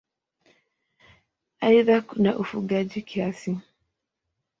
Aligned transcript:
Aidha 1.67 1.97
kuna 2.01 2.31
ufugaji 2.41 3.01
kiasi. 3.09 3.51